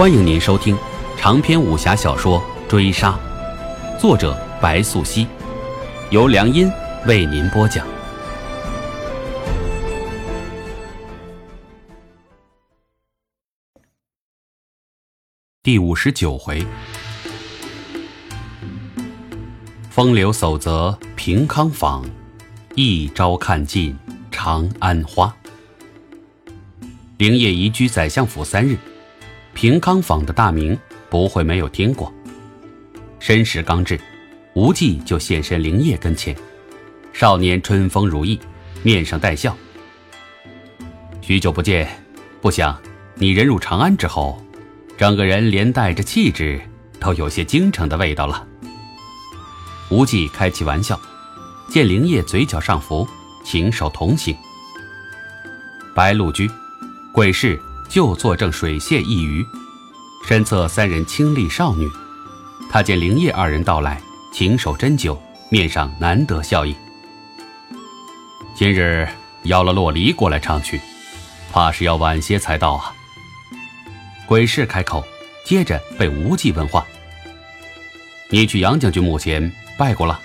[0.00, 0.74] 欢迎您收听
[1.18, 3.20] 长篇武侠小说《追杀》，
[4.00, 5.26] 作者白素熙，
[6.08, 6.72] 由良音
[7.04, 7.86] 为您播讲。
[15.62, 16.66] 第五十九回，
[19.90, 22.02] 风流守则平康坊，
[22.74, 23.94] 一朝看尽
[24.30, 25.36] 长安花。
[27.18, 28.78] 灵业移居宰相府三日。
[29.60, 30.74] 平康坊的大名
[31.10, 32.10] 不会没有听过。
[33.18, 34.00] 申时刚至，
[34.54, 36.34] 无忌就现身灵业跟前。
[37.12, 38.40] 少年春风如意，
[38.82, 39.54] 面上带笑。
[41.20, 41.86] 许久不见，
[42.40, 42.80] 不想
[43.16, 44.42] 你人入长安之后，
[44.96, 46.58] 整个人连带着气质
[46.98, 48.46] 都有些京城的味道了。
[49.90, 50.98] 无忌开起玩笑，
[51.68, 53.06] 见灵业嘴角上浮，
[53.44, 54.34] 请手同行。
[55.94, 56.50] 白鹿居，
[57.12, 57.60] 鬼市。
[57.90, 59.44] 就坐正水榭一隅，
[60.24, 61.90] 身侧三人清丽少女。
[62.70, 64.00] 他见灵叶二人到来，
[64.32, 66.74] 请手斟酒，面上难得笑意。
[68.54, 69.08] 今日
[69.42, 70.80] 邀了洛离过来唱曲，
[71.52, 72.94] 怕是要晚些才到啊。
[74.24, 75.04] 鬼市开口，
[75.44, 76.86] 接着被无忌问话
[78.30, 80.20] ：“你去杨将军墓前拜过了？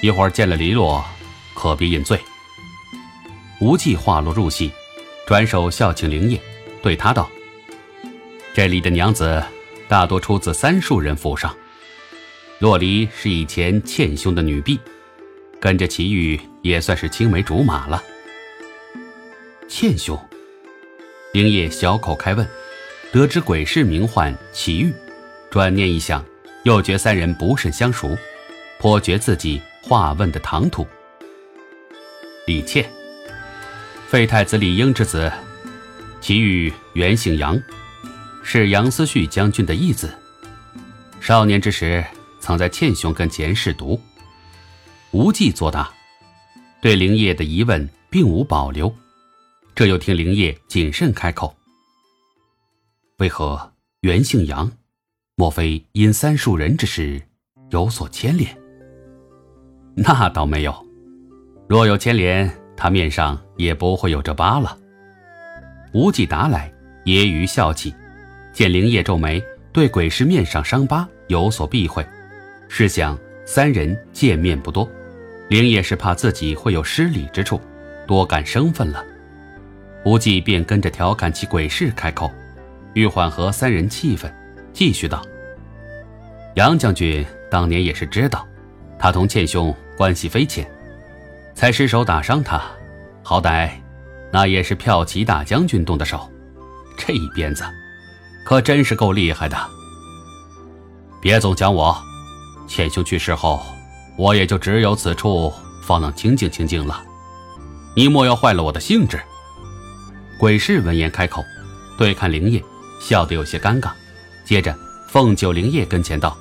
[0.00, 1.04] 一会儿见了黎洛，
[1.52, 2.18] 可别饮醉。”
[3.60, 4.72] 无忌话落入戏。
[5.30, 6.40] 转手笑请灵业，
[6.82, 7.30] 对他道
[8.52, 9.40] ：“这里的娘子
[9.86, 11.56] 大多出自三树人府上。
[12.58, 14.76] 洛离是以前倩兄的女婢，
[15.60, 18.02] 跟着祁煜也算是青梅竹马了。”
[19.70, 20.18] 倩兄，
[21.32, 22.44] 灵业小口开问，
[23.12, 24.92] 得知鬼氏名唤祁煜，
[25.48, 26.24] 转念一想，
[26.64, 28.18] 又觉三人不甚相熟，
[28.80, 30.84] 颇觉自己话问的唐突。
[32.48, 32.84] 李倩。
[34.10, 35.32] 废太子李英之子，
[36.20, 37.56] 其余原姓杨，
[38.42, 40.12] 是杨思绪将军的义子。
[41.20, 42.04] 少年之时，
[42.40, 44.00] 曾在倩兄跟前试毒。
[45.12, 45.88] 无忌作答，
[46.82, 48.92] 对灵业的疑问并无保留。
[49.76, 51.54] 这又听灵业谨慎开口
[53.18, 54.72] ：“为何原姓杨？
[55.36, 57.22] 莫非因三树人之事
[57.70, 58.58] 有所牵连？”
[59.94, 60.84] 那倒没有，
[61.68, 62.52] 若有牵连。
[62.82, 64.76] 他面上也不会有这疤了。
[65.92, 66.72] 无忌答来，
[67.04, 67.94] 揶揄笑起，
[68.52, 72.04] 见灵叶皱眉，对鬼市面上伤疤有所避讳。
[72.68, 74.88] 试想三人见面不多，
[75.48, 77.60] 灵叶是怕自己会有失礼之处，
[78.06, 79.04] 多感生分了。
[80.04, 82.30] 无忌便跟着调侃起鬼市开口，
[82.94, 84.32] 欲缓和三人气氛，
[84.72, 85.22] 继续道
[86.56, 88.46] ：“杨将军当年也是知道，
[88.98, 90.66] 他同倩兄关系匪浅。”
[91.52, 92.62] 才失手打伤他，
[93.30, 93.70] 好歹
[94.32, 96.28] 那也是骠骑大将军动的手，
[96.98, 97.62] 这一鞭子
[98.44, 99.56] 可真是够厉害的。
[101.20, 101.96] 别总讲我，
[102.66, 103.62] 浅兄去世后，
[104.18, 107.04] 我也就只有此处方能清静清静了。
[107.94, 109.20] 你莫要坏了我的兴致。
[110.36, 111.44] 鬼市闻言开口，
[111.96, 112.60] 对看灵叶，
[113.00, 113.92] 笑得有些尴尬，
[114.44, 114.76] 接着
[115.06, 116.36] 奉酒灵叶跟前道：“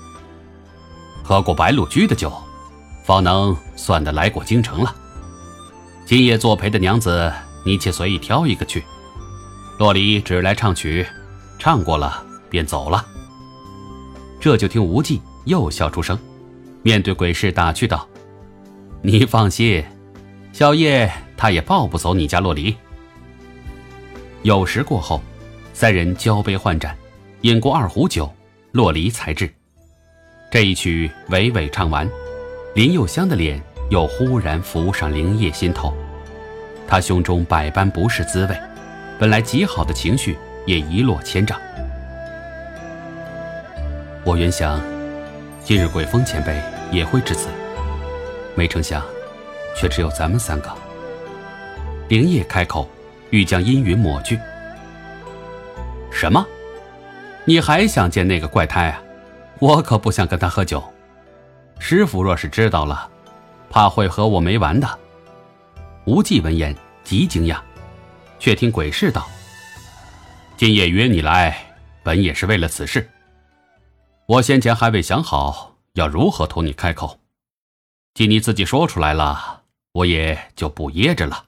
[1.23, 2.33] 喝过白鹿居的酒，
[3.05, 4.95] 方能算得来过京城了。”
[6.09, 7.31] 今夜作陪的娘子，
[7.63, 8.83] 你且随意挑一个去。
[9.77, 11.05] 洛离只来唱曲，
[11.59, 13.05] 唱过了便走了。
[14.39, 16.17] 这就听无忌又笑出声，
[16.81, 18.09] 面对鬼市打趣道
[19.03, 19.85] ：“你放心，
[20.51, 22.75] 小叶他也抱不走你家洛离。”
[24.41, 25.21] 酉时过后，
[25.75, 26.97] 三人交杯换盏，
[27.41, 28.27] 饮过二壶酒，
[28.71, 29.47] 洛离才至。
[30.49, 32.09] 这一曲娓娓唱完，
[32.73, 33.63] 林又香的脸。
[33.89, 35.93] 又忽然浮上灵叶心头，
[36.87, 38.55] 他胸中百般不是滋味，
[39.17, 41.59] 本来极好的情绪也一落千丈。
[44.23, 44.79] 我原想，
[45.63, 46.61] 今日鬼风前辈
[46.91, 47.47] 也会至此，
[48.55, 49.03] 没成想，
[49.75, 50.69] 却只有咱们三个。
[52.09, 52.87] 灵叶开口，
[53.31, 54.39] 欲将阴云抹去。
[56.11, 56.45] 什么？
[57.45, 59.01] 你还想见那个怪胎啊？
[59.57, 60.83] 我可不想跟他喝酒。
[61.79, 63.09] 师傅若是知道了。
[63.79, 64.99] 怕会和我没完的。
[66.03, 67.57] 无忌闻言极惊讶，
[68.37, 69.25] 却听鬼市道
[70.57, 71.55] ：“今夜约你来，
[72.03, 73.09] 本也是为了此事。
[74.25, 77.21] 我先前还未想好要如何同你开口，
[78.13, 79.61] 既你自己说出来了，
[79.93, 81.45] 我也就不掖着了。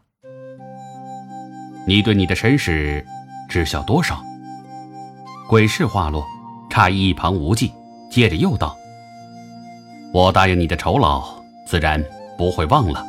[1.85, 3.05] 你对你的身世
[3.49, 4.23] 知晓多少？”
[5.49, 6.25] 鬼市话落，
[6.69, 7.73] 诧异一旁无忌，
[8.09, 8.77] 接着又道
[10.15, 11.29] ：“我答应你的酬劳。”
[11.63, 12.03] 自然
[12.41, 13.05] 不会忘了。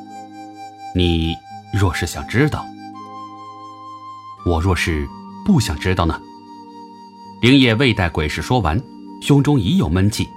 [0.95, 1.35] 你
[1.73, 2.67] 若是想知道，
[4.45, 5.09] 我若是
[5.47, 6.21] 不想知道呢？
[7.41, 8.79] 灵业未待鬼氏说完，
[9.23, 10.29] 胸中已有闷气。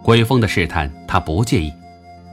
[0.00, 1.72] 鬼风的试探他不介意，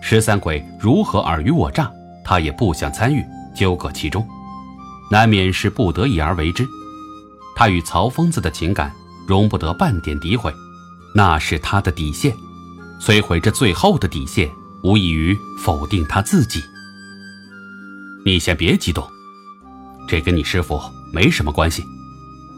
[0.02, 1.92] 十三鬼如何尔虞我诈，
[2.24, 3.26] 他也不想参与
[3.56, 4.24] 纠葛其中，
[5.10, 6.64] 难免是不得已而为之。
[7.56, 8.94] 他与曹疯子的情感
[9.28, 10.54] 容不得半点诋毁，
[11.16, 12.32] 那是他的底线。
[13.02, 14.48] 摧毁这最后的底线，
[14.84, 16.62] 无异于否定他自己。
[18.26, 19.08] 你先别激动，
[20.08, 20.80] 这跟你师傅
[21.14, 21.84] 没什么关系，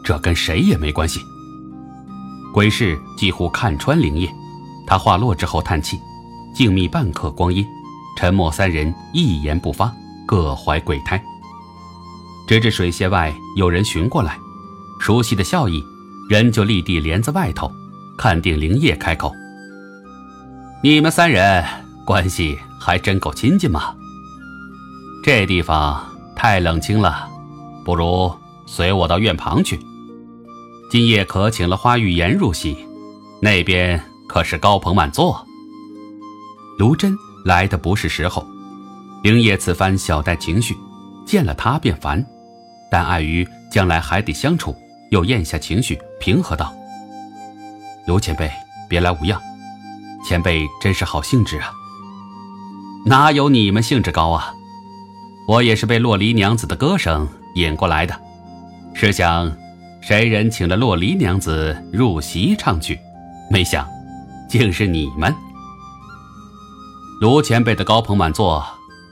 [0.04, 1.20] 这跟谁也没关系。
[2.52, 4.30] 鬼市几乎看穿灵叶，
[4.86, 5.98] 他话落之后叹气，
[6.54, 7.64] 静谧半刻光阴，
[8.16, 9.92] 沉默三人一言不发，
[10.26, 11.22] 各怀鬼胎。
[12.46, 14.38] 直至水榭外有人寻过来，
[15.00, 15.82] 熟悉的笑意，
[16.28, 17.72] 人就立地帘子外头，
[18.18, 19.32] 看定灵叶开口。
[20.82, 21.64] 你们三人
[22.04, 23.94] 关系还真够亲近嘛！
[25.22, 26.04] 这地方
[26.36, 27.28] 太冷清了，
[27.84, 28.30] 不如
[28.66, 29.80] 随我到院旁去。
[30.90, 32.76] 今夜可请了花玉颜入席，
[33.40, 35.44] 那边可是高朋满座。
[36.78, 38.46] 卢真来的不是时候，
[39.22, 40.76] 灵叶此番小带情绪，
[41.26, 42.24] 见了他便烦，
[42.90, 44.76] 但碍于将来还得相处，
[45.10, 46.72] 又咽下情绪，平和道
[48.06, 48.50] ：“卢前辈，
[48.90, 49.40] 别来无恙。”
[50.26, 51.72] 前辈真是好兴致啊！
[53.06, 54.54] 哪有你们兴致高啊？
[55.46, 58.18] 我也是被洛离娘子的歌声引过来的。
[58.94, 59.54] 试想，
[60.00, 62.98] 谁人请了洛离娘子入席唱曲？
[63.50, 63.86] 没想，
[64.48, 65.34] 竟是你们。
[67.20, 68.64] 卢前辈的高朋满座，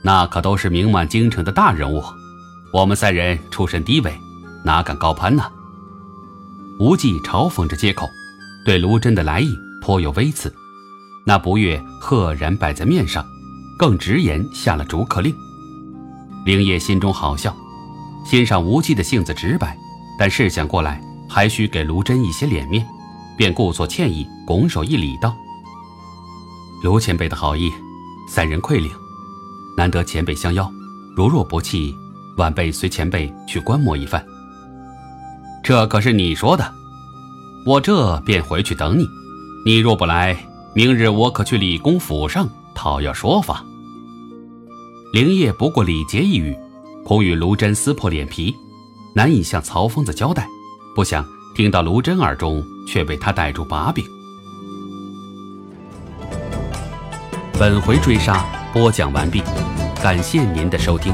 [0.03, 2.03] 那可都是名满京城的大人物。
[2.73, 4.11] 我们三人出身低微，
[4.65, 5.43] 哪敢高攀呢？
[6.79, 8.09] 无忌嘲讽着接口，
[8.65, 10.51] 对卢真的来意颇有微词。
[11.27, 13.23] 那不悦赫然摆在面上，
[13.77, 15.33] 更直言下了逐客令。
[16.45, 17.55] 灵叶心中好笑，
[18.25, 19.77] 欣赏无忌的性子直白，
[20.17, 22.85] 但试想过来，还需给卢真一些脸面，
[23.37, 25.33] 便故作歉意，拱手一礼道
[26.83, 27.71] ：“卢前辈的好意，
[28.27, 28.91] 三人愧领。
[29.75, 30.71] 难得前辈相邀，
[31.15, 31.95] 如若不弃，
[32.37, 34.23] 晚辈随前辈去观摩一番。”
[35.63, 36.73] 这可是你说的，
[37.65, 39.05] 我这便回去等你。
[39.65, 40.37] 你若不来，
[40.75, 43.63] 明日我可去李公府上讨要说法。
[45.13, 46.57] 灵烨不顾礼节一语，
[47.05, 48.55] 恐与卢真撕破脸皮，
[49.13, 50.47] 难以向曹疯子交代。
[50.95, 51.25] 不想
[51.55, 54.03] 听到卢真耳中，却被他逮住把柄。
[57.59, 59.41] 本回追杀播讲完毕，
[60.01, 61.13] 感谢您的收听。